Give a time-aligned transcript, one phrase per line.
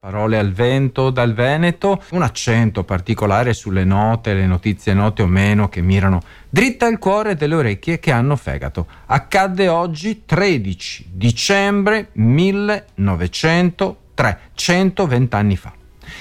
[0.00, 5.68] Parole al vento dal Veneto, un accento particolare sulle note, le notizie note o meno
[5.68, 8.86] che mirano dritta al cuore delle orecchie che hanno fegato.
[9.06, 15.72] Accadde oggi 13 dicembre 1903, 120 anni fa.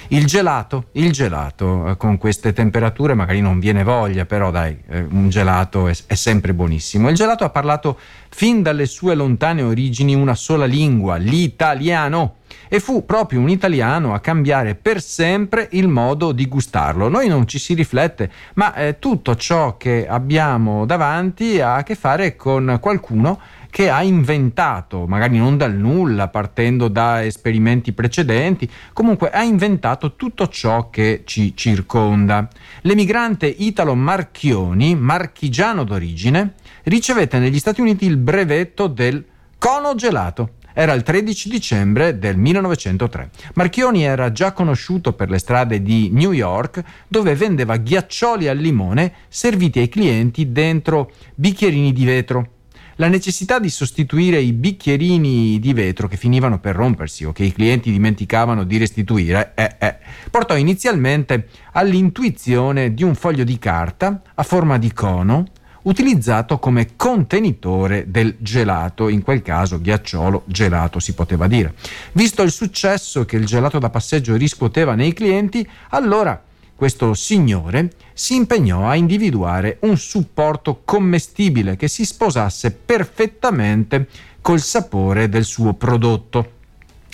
[0.09, 5.01] Il gelato, il gelato, eh, con queste temperature magari non viene voglia, però dai, eh,
[5.01, 7.09] un gelato è, è, sempre buonissimo.
[7.09, 7.99] Il gelato ha parlato
[8.29, 12.35] fin dalle sue lontane origini una sola lingua, l'italiano,
[12.69, 17.09] e fu proprio un italiano a cambiare per sempre il modo di gustarlo.
[17.09, 21.95] Noi non ci si riflette, ma eh, tutto ciò che abbiamo davanti ha a che
[21.95, 23.39] fare con qualcuno
[23.69, 30.47] che ha inventato, magari non dal nulla, partendo da esperimenti precedenti, comunque ha inventato tutto
[30.47, 32.47] ciò che ci circonda.
[32.81, 36.53] L'emigrante Italo Marchioni, marchigiano d'origine,
[36.83, 39.23] ricevette negli Stati Uniti il brevetto del
[39.57, 40.51] cono gelato.
[40.73, 43.31] Era il 13 dicembre del 1903.
[43.55, 49.13] Marchioni era già conosciuto per le strade di New York, dove vendeva ghiaccioli al limone
[49.27, 52.51] serviti ai clienti dentro bicchierini di vetro
[52.97, 57.53] la necessità di sostituire i bicchierini di vetro che finivano per rompersi o che i
[57.53, 59.97] clienti dimenticavano di restituire eh, eh,
[60.29, 65.45] portò inizialmente all'intuizione di un foglio di carta a forma di cono
[65.83, 71.75] utilizzato come contenitore del gelato, in quel caso ghiacciolo gelato si poteva dire.
[72.11, 76.41] Visto il successo che il gelato da passeggio riscuoteva nei clienti, allora
[76.77, 84.07] questo signore si impegnò a individuare un supporto commestibile che si sposasse perfettamente
[84.41, 86.51] col sapore del suo prodotto.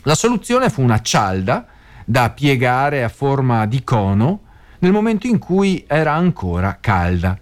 [0.03, 1.65] La soluzione fu una cialda
[2.03, 4.41] da piegare a forma di cono
[4.79, 7.39] nel momento in cui era ancora calda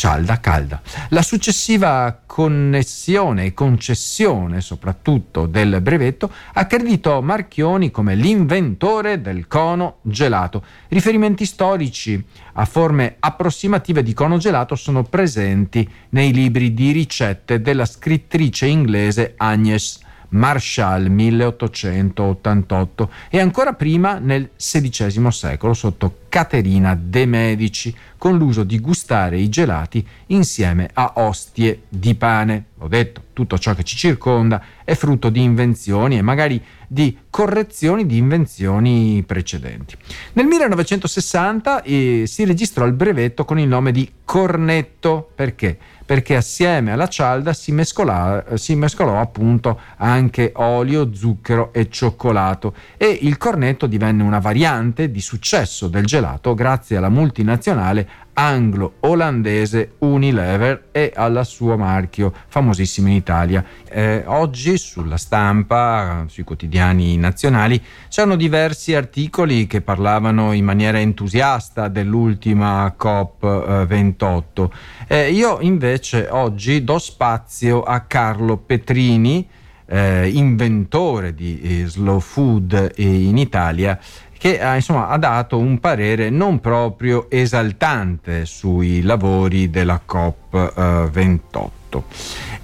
[0.00, 0.80] cialda calda.
[1.10, 10.64] La successiva connessione e concessione soprattutto del brevetto accreditò Marchioni come l'inventore del cono gelato.
[10.88, 17.84] Riferimenti storici a forme approssimative di cono gelato sono presenti nei libri di ricette della
[17.84, 27.94] scrittrice inglese Agnes Marshall 1888 e ancora prima nel XVI secolo sotto Caterina de' Medici
[28.16, 32.66] con l'uso di gustare i gelati insieme a ostie di pane.
[32.78, 38.06] Ho detto, tutto ciò che ci circonda è frutto di invenzioni e magari di correzioni
[38.06, 39.96] di invenzioni precedenti.
[40.34, 45.78] Nel 1960 eh, si registrò il brevetto con il nome di cornetto perché?
[46.10, 53.16] Perché assieme alla cialda si, mescolò, si mescolò appunto anche olio, zucchero e cioccolato e
[53.22, 58.08] il cornetto divenne una variante di successo del gelato grazie alla multinazionale
[58.40, 63.62] anglo-olandese Unilever e al suo marchio famosissimo in Italia.
[63.86, 67.78] Eh, oggi sulla stampa, sui quotidiani nazionali,
[68.08, 74.70] c'erano diversi articoli che parlavano in maniera entusiasta dell'ultima COP28.
[75.06, 79.46] Eh, io invece oggi do spazio a Carlo Petrini,
[79.84, 83.98] eh, inventore di eh, slow food in Italia
[84.40, 92.02] che ha, insomma, ha dato un parere non proprio esaltante sui lavori della COP28.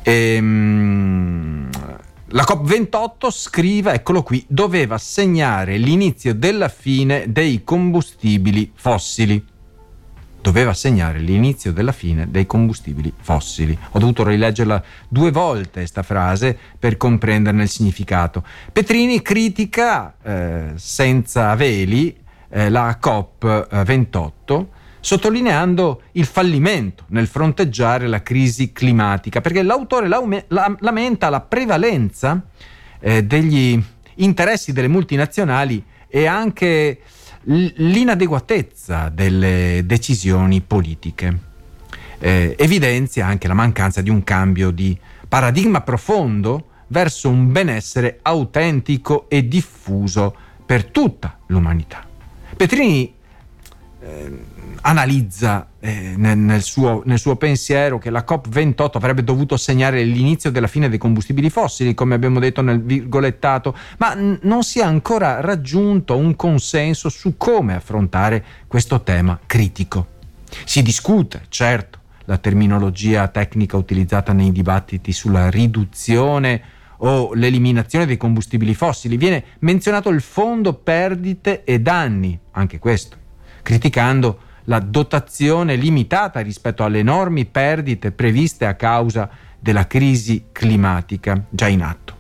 [0.01, 1.69] Eh, ehm,
[2.29, 9.45] la COP28 scrive, eccolo qui, doveva segnare l'inizio della fine dei combustibili fossili
[10.47, 13.77] doveva segnare l'inizio della fine dei combustibili fossili.
[13.91, 18.45] Ho dovuto rileggerla due volte questa frase per comprenderne il significato.
[18.71, 22.17] Petrini critica eh, senza veli
[22.49, 24.67] eh, la COP28
[25.01, 32.41] sottolineando il fallimento nel fronteggiare la crisi climatica, perché l'autore lamenta la prevalenza
[33.01, 33.83] eh, degli
[34.17, 37.01] interessi delle multinazionali e anche
[37.47, 41.39] l'inadeguatezza delle decisioni politiche.
[42.19, 44.99] Eh, evidenzia anche la mancanza di un cambio di
[45.29, 50.35] paradigma profondo verso un benessere autentico e diffuso
[50.65, 52.05] per tutta l'umanità.
[52.57, 53.16] Petrini
[54.07, 54.39] eh,
[54.83, 60.51] analizza eh, nel, nel, suo, nel, suo, pensiero che la COP28 avrebbe dovuto segnare l'inizio
[60.51, 64.85] della fine dei combustibili fossili, come abbiamo detto nel virgolettato, ma n- non si è
[64.85, 70.15] ancora raggiunto un consenso su come affrontare questo tema critico.
[70.65, 78.75] Si discute, certo, la terminologia tecnica utilizzata nei dibattiti sulla riduzione o l'eliminazione dei combustibili
[78.75, 83.25] fossili, viene menzionato il fondo perdite e danni, anche questo,
[83.67, 89.29] criticando la dotazione limitata rispetto alle enormi perdite previste a causa
[89.59, 92.15] della crisi climatica già in atto.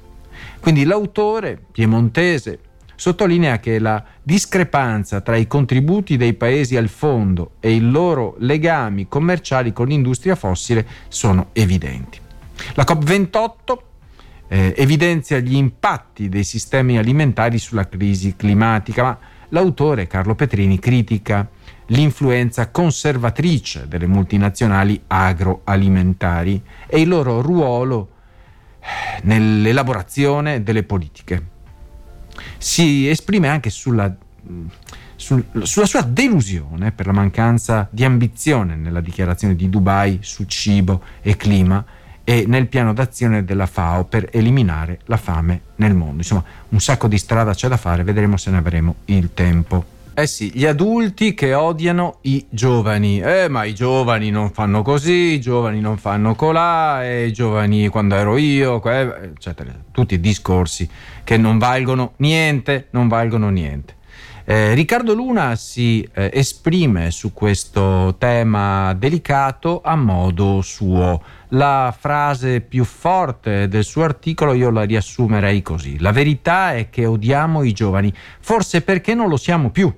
[0.58, 2.58] Quindi l'autore piemontese
[2.96, 9.06] sottolinea che la discrepanza tra i contributi dei paesi al fondo e i loro legami
[9.06, 12.18] commerciali con l'industria fossile sono evidenti.
[12.74, 13.76] La COP28
[14.48, 21.48] eh, evidenzia gli impatti dei sistemi alimentari sulla crisi climatica, ma l'autore Carlo Petrini critica
[21.86, 28.10] l'influenza conservatrice delle multinazionali agroalimentari e il loro ruolo
[28.80, 31.54] eh, nell'elaborazione delle politiche.
[32.58, 34.14] Si esprime anche sulla,
[35.14, 41.02] sul, sulla sua delusione per la mancanza di ambizione nella dichiarazione di Dubai su cibo
[41.22, 41.84] e clima
[42.28, 46.16] e nel piano d'azione della FAO per eliminare la fame nel mondo.
[46.16, 49.84] Insomma, un sacco di strada c'è da fare, vedremo se ne avremo il tempo.
[50.12, 53.20] Eh sì, gli adulti che odiano i giovani.
[53.20, 57.86] Eh, ma i giovani non fanno così, i giovani non fanno colà, e i giovani
[57.86, 59.72] quando ero io, eccetera.
[59.92, 60.90] Tutti discorsi
[61.22, 63.94] che non valgono niente, non valgono niente.
[64.44, 71.22] Eh, Riccardo Luna si eh, esprime su questo tema delicato a modo suo.
[71.50, 75.98] La frase più forte del suo articolo io la riassumerei così.
[76.00, 79.92] La verità è che odiamo i giovani, forse perché non lo siamo più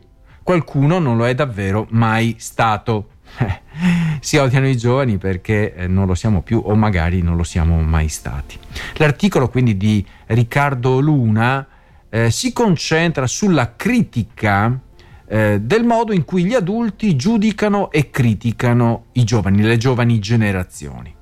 [0.49, 3.11] qualcuno non lo è davvero mai stato.
[4.21, 7.83] si odiano i giovani perché eh, non lo siamo più o magari non lo siamo
[7.83, 8.59] mai stati.
[8.95, 11.67] L'articolo quindi di Riccardo Luna
[12.09, 14.81] eh, si concentra sulla critica
[15.27, 21.15] eh, del modo in cui gli adulti giudicano e criticano i giovani, le giovani generazioni.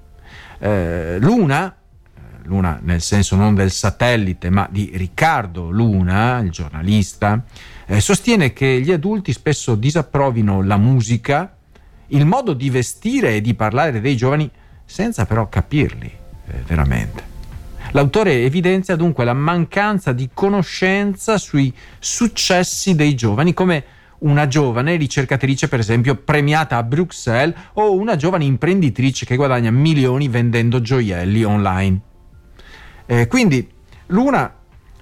[0.67, 7.41] Eh, Luna, eh, Luna nel senso non del satellite, ma di Riccardo Luna, il giornalista,
[7.87, 11.57] eh, sostiene che gli adulti spesso disapprovino la musica,
[12.09, 14.51] il modo di vestire e di parlare dei giovani
[14.85, 16.11] senza però capirli
[16.49, 17.35] eh, veramente.
[17.93, 23.85] L'autore evidenzia dunque la mancanza di conoscenza sui successi dei giovani come
[24.21, 30.29] una giovane ricercatrice, per esempio, premiata a Bruxelles o una giovane imprenditrice che guadagna milioni
[30.29, 32.01] vendendo gioielli online.
[33.07, 33.69] Eh, quindi
[34.07, 34.55] l'una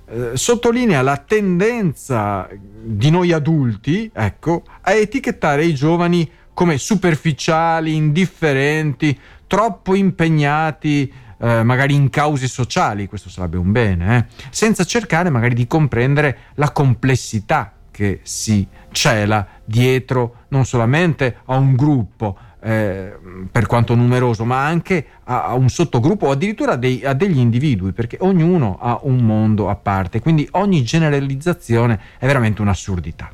[0.06, 9.18] eh, sottolinea la tendenza di noi adulti, ecco, a etichettare i giovani come superficiali, indifferenti,
[9.46, 15.54] troppo impegnati eh, magari in cause sociali, questo sarebbe un bene, eh, senza cercare magari
[15.54, 23.16] di comprendere la complessità che si cela dietro non solamente a un gruppo, eh,
[23.52, 27.92] per quanto numeroso, ma anche a, a un sottogruppo o addirittura dei, a degli individui,
[27.92, 33.30] perché ognuno ha un mondo a parte, quindi ogni generalizzazione è veramente un'assurdità.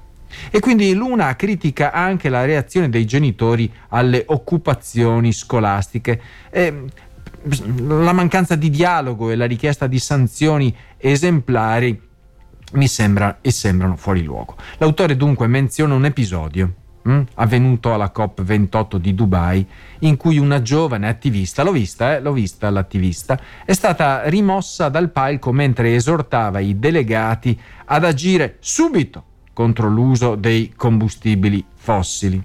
[0.50, 6.20] E quindi Luna critica anche la reazione dei genitori alle occupazioni scolastiche.
[6.50, 6.84] Eh,
[7.78, 12.08] la mancanza di dialogo e la richiesta di sanzioni esemplari
[12.72, 14.56] mi sembra e sembrano fuori luogo.
[14.78, 19.66] L'autore dunque menziona un episodio mh, mm, avvenuto alla COP28 di Dubai,
[20.00, 25.10] in cui una giovane attivista, l'ho vista, eh, l'ho vista l'attivista, è stata rimossa dal
[25.10, 32.42] palco mentre esortava i delegati ad agire subito contro l'uso dei combustibili fossili.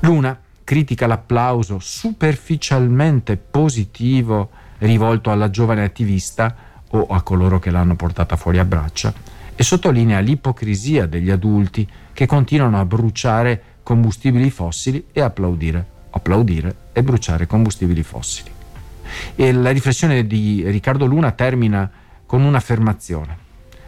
[0.00, 8.36] Luna critica l'applauso superficialmente positivo rivolto alla giovane attivista o a coloro che l'hanno portata
[8.36, 9.12] fuori a braccia
[9.56, 17.02] e sottolinea l'ipocrisia degli adulti che continuano a bruciare combustibili fossili e applaudire, applaudire e
[17.02, 18.50] bruciare combustibili fossili.
[19.34, 21.90] E la riflessione di Riccardo Luna termina
[22.26, 23.42] con un'affermazione.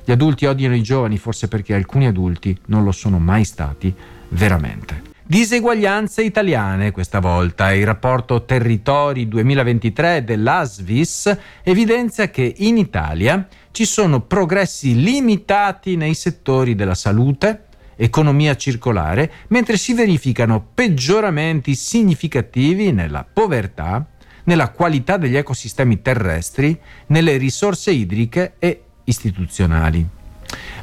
[0.05, 3.93] Gli adulti odiano i giovani forse perché alcuni adulti non lo sono mai stati
[4.29, 5.15] veramente.
[5.29, 7.73] Diseguaglianze italiane questa volta.
[7.73, 16.77] Il rapporto Territori 2023 dell'ASVIS evidenzia che in Italia ci sono progressi limitati nei settori
[16.77, 17.65] della salute,
[17.97, 24.07] economia circolare, mentre si verificano peggioramenti significativi nella povertà,
[24.45, 30.07] nella qualità degli ecosistemi terrestri, nelle risorse idriche e istituzionali.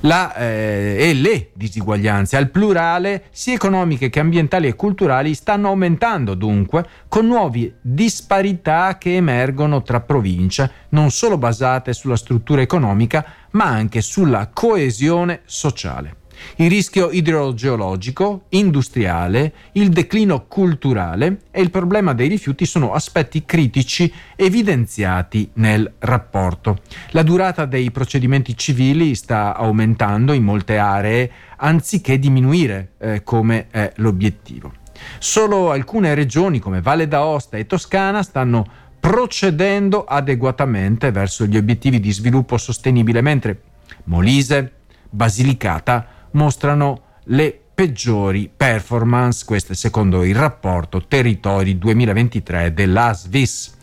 [0.02, 2.36] La, eh, e le disuguaglianze.
[2.36, 9.16] Al plurale, sia economiche che ambientali e culturali, stanno aumentando dunque con nuove disparità che
[9.16, 16.22] emergono tra province, non solo basate sulla struttura economica, ma anche sulla coesione sociale
[16.58, 24.12] il rischio idrogeologico, industriale, il declino culturale e il problema dei rifiuti sono aspetti critici
[24.36, 26.80] evidenziati nel rapporto.
[27.12, 33.92] La durata dei procedimenti civili sta aumentando in molte aree anziché diminuire eh, come è
[33.96, 34.74] l'obiettivo.
[35.20, 38.66] Solo alcune regioni come Valle d'Aosta e Toscana stanno
[39.00, 43.62] procedendo adeguatamente verso gli obiettivi di sviluppo sostenibile, mentre
[44.06, 44.72] Molise,
[45.10, 53.78] Basilicata mostrano le peggiori performance, questo è secondo il rapporto Territori 2023 dell'ASVIS.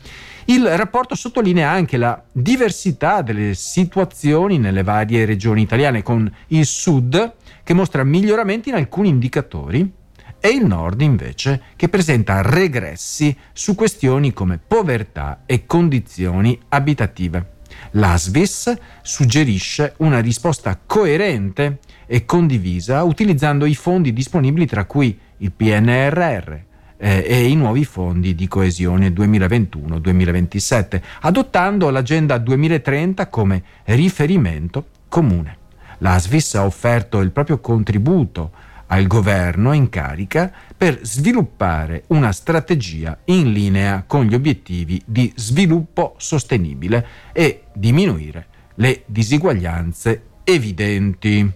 [0.47, 7.35] Il rapporto sottolinea anche la diversità delle situazioni nelle varie regioni italiane, con il sud
[7.62, 9.92] che mostra miglioramenti in alcuni indicatori
[10.40, 17.59] e il nord invece che presenta regressi su questioni come povertà e condizioni abitative.
[17.93, 26.53] L'ASVIS suggerisce una risposta coerente e condivisa utilizzando i fondi disponibili tra cui il PNRR
[26.97, 35.57] eh, e i nuovi fondi di coesione 2021-2027, adottando l'Agenda 2030 come riferimento comune.
[35.99, 38.53] L'ASVIS ha offerto il proprio contributo
[38.90, 46.14] al governo in carica per sviluppare una strategia in linea con gli obiettivi di sviluppo
[46.18, 51.52] sostenibile e diminuire le disuguaglianze evidenti.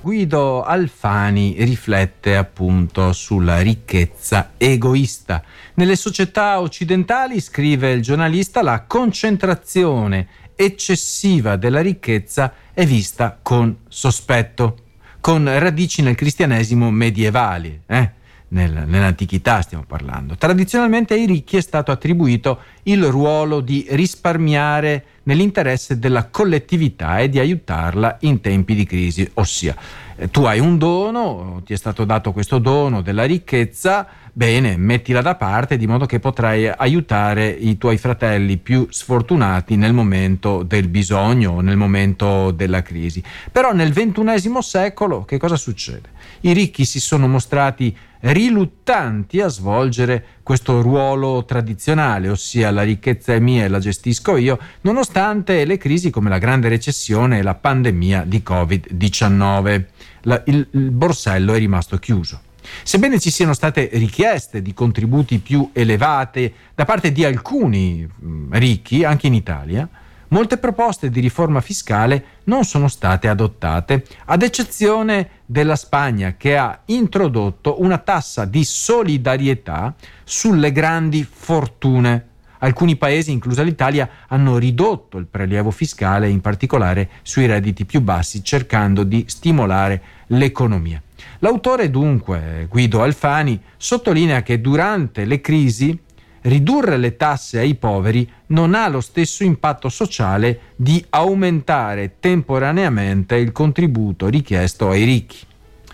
[0.00, 5.42] Guido Alfani riflette appunto sulla ricchezza egoista.
[5.74, 14.83] Nelle società occidentali, scrive il giornalista, la concentrazione eccessiva della ricchezza è vista con sospetto
[15.24, 17.80] con radici nel cristianesimo medievali.
[17.86, 18.10] Eh?
[18.46, 20.36] Nel, nell'antichità stiamo parlando.
[20.36, 27.38] Tradizionalmente ai ricchi è stato attribuito il ruolo di risparmiare nell'interesse della collettività e di
[27.38, 29.74] aiutarla in tempi di crisi, ossia
[30.16, 35.20] eh, tu hai un dono, ti è stato dato questo dono della ricchezza, bene, mettila
[35.20, 40.88] da parte di modo che potrai aiutare i tuoi fratelli più sfortunati nel momento del
[40.88, 43.22] bisogno, nel momento della crisi.
[43.50, 46.10] Però nel ventunesimo secolo che cosa succede?
[46.40, 53.38] I ricchi si sono mostrati riluttanti a svolgere questo ruolo tradizionale, ossia la ricchezza è
[53.38, 58.24] mia e la gestisco io, nonostante le crisi come la grande recessione e la pandemia
[58.26, 59.84] di Covid-19.
[60.22, 62.40] La, il, il borsello è rimasto chiuso.
[62.82, 68.08] Sebbene ci siano state richieste di contributi più elevate da parte di alcuni
[68.52, 69.86] ricchi, anche in Italia,
[70.34, 76.80] molte proposte di riforma fiscale non sono state adottate, ad eccezione della Spagna che ha
[76.86, 82.30] introdotto una tassa di solidarietà sulle grandi fortune.
[82.58, 88.42] Alcuni paesi, inclusa l'Italia, hanno ridotto il prelievo fiscale, in particolare sui redditi più bassi,
[88.42, 91.00] cercando di stimolare l'economia.
[91.38, 95.96] L'autore dunque, Guido Alfani, sottolinea che durante le crisi
[96.44, 103.52] ridurre le tasse ai poveri non ha lo stesso impatto sociale di aumentare temporaneamente il
[103.52, 105.38] contributo richiesto ai ricchi.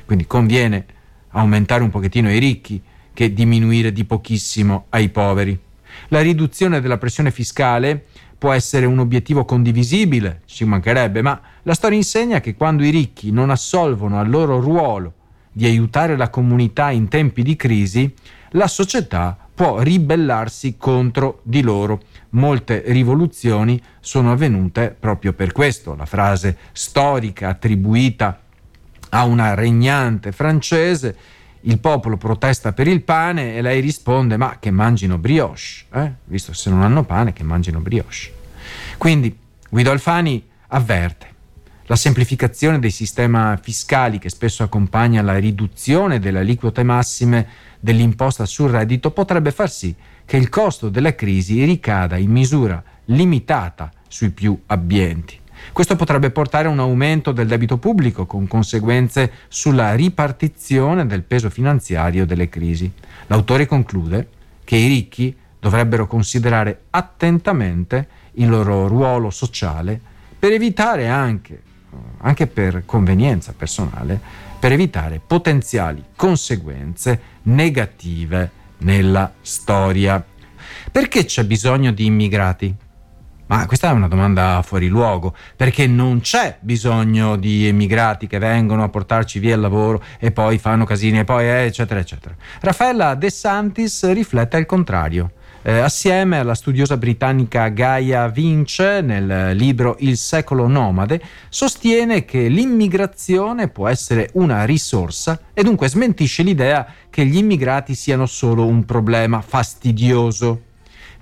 [0.05, 0.87] Quindi conviene
[1.31, 5.59] aumentare un pochettino ai ricchi che diminuire di pochissimo ai poveri.
[6.09, 11.99] La riduzione della pressione fiscale può essere un obiettivo condivisibile, ci mancherebbe, ma la storia
[11.99, 15.13] insegna che quando i ricchi non assolvono al loro ruolo
[15.53, 18.13] di aiutare la comunità in tempi di crisi,
[18.53, 22.01] la società può ribellarsi contro di loro.
[22.31, 25.95] Molte rivoluzioni sono avvenute proprio per questo.
[25.95, 28.41] La frase storica attribuita
[29.11, 31.15] a una regnante francese,
[31.61, 36.11] il popolo protesta per il pane e lei risponde ma che mangino brioche, eh?
[36.25, 38.33] visto se non hanno pane che mangino brioche.
[38.97, 39.37] Quindi
[39.69, 41.29] Guido Alfani avverte
[41.85, 48.71] la semplificazione dei sistemi fiscali che spesso accompagna la riduzione delle aliquote massime dell'imposta sul
[48.71, 49.95] reddito potrebbe far sì
[50.25, 55.39] che il costo della crisi ricada in misura limitata sui più abbienti.
[55.73, 61.51] Questo potrebbe portare a un aumento del debito pubblico con conseguenze sulla ripartizione del peso
[61.51, 62.91] finanziario delle crisi.
[63.27, 64.29] L'autore conclude
[64.65, 70.01] che i ricchi dovrebbero considerare attentamente il loro ruolo sociale
[70.39, 71.63] per evitare anche
[72.19, 80.23] anche per convenienza personale, per evitare potenziali conseguenze negative nella storia.
[80.93, 82.75] Perché c'è bisogno di immigrati?
[83.47, 88.85] Ma questa è una domanda fuori luogo, perché non c'è bisogno di immigrati che vengono
[88.85, 92.37] a portarci via il lavoro e poi fanno casini e poi eh, eccetera eccetera.
[92.61, 95.33] Raffaella De Santis riflette al contrario.
[95.63, 103.69] Eh, assieme alla studiosa britannica Gaia Vince, nel libro Il secolo nomade, sostiene che l'immigrazione
[103.69, 109.43] può essere una risorsa e dunque smentisce l'idea che gli immigrati siano solo un problema
[109.43, 110.63] fastidioso.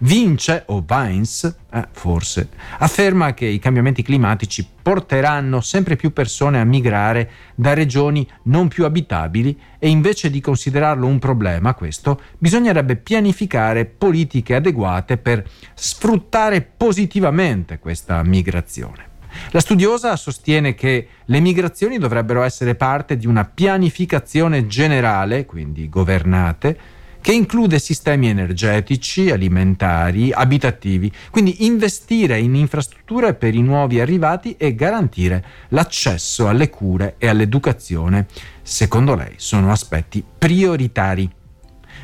[0.00, 6.64] Vince, o Vines, eh, forse, afferma che i cambiamenti climatici porteranno sempre più persone a
[6.64, 13.86] migrare da regioni non più abitabili e invece di considerarlo un problema, questo, bisognerebbe pianificare
[13.86, 19.06] politiche adeguate per sfruttare positivamente questa migrazione.
[19.50, 26.78] La studiosa sostiene che le migrazioni dovrebbero essere parte di una pianificazione generale, quindi governate,
[27.20, 34.74] che include sistemi energetici, alimentari, abitativi, quindi investire in infrastrutture per i nuovi arrivati e
[34.74, 38.26] garantire l'accesso alle cure e all'educazione,
[38.62, 41.30] secondo lei sono aspetti prioritari.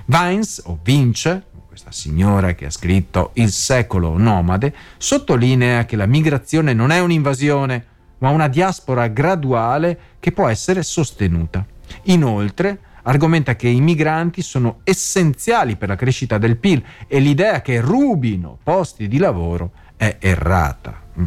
[0.07, 6.73] Vines o Vince, questa signora che ha scritto Il secolo nomade, sottolinea che la migrazione
[6.73, 7.87] non è un'invasione,
[8.19, 11.67] ma una diaspora graduale che può essere sostenuta.
[12.05, 17.81] Inoltre, argomenta che i migranti sono essenziali per la crescita del PIL e l'idea che
[17.81, 21.03] rubino posti di lavoro è errata.
[21.19, 21.25] Mm.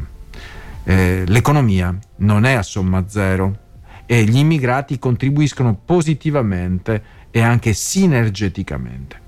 [0.83, 3.65] Eh, l'economia non è a somma zero
[4.05, 9.25] e gli immigrati contribuiscono positivamente e anche sinergeticamente.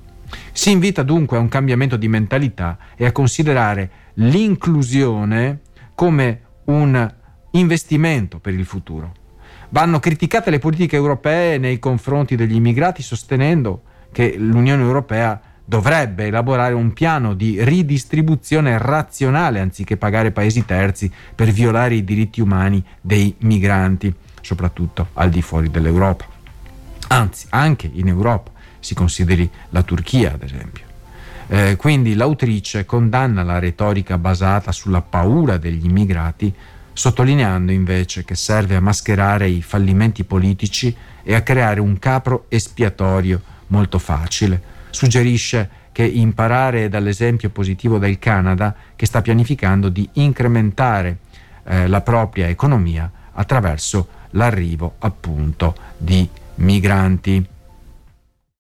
[0.52, 5.62] Si invita dunque a un cambiamento di mentalità e a considerare l'inclusione
[5.96, 7.14] come un
[7.52, 9.14] investimento per il futuro.
[9.70, 16.74] Vanno criticate le politiche europee nei confronti degli immigrati sostenendo che l'Unione Europea dovrebbe elaborare
[16.74, 23.36] un piano di ridistribuzione razionale anziché pagare paesi terzi per violare i diritti umani dei
[23.42, 24.12] migranti,
[24.42, 26.26] soprattutto al di fuori dell'Europa.
[27.10, 28.50] Anzi, anche in Europa
[28.80, 30.86] si consideri la Turchia, ad esempio.
[31.48, 36.52] Eh, quindi l'autrice condanna la retorica basata sulla paura degli immigrati
[37.00, 43.42] sottolineando invece che serve a mascherare i fallimenti politici e a creare un capro espiatorio
[43.68, 44.62] molto facile.
[44.90, 51.20] Suggerisce che imparare dall'esempio positivo del Canada che sta pianificando di incrementare
[51.64, 57.48] eh, la propria economia attraverso l'arrivo appunto di migranti.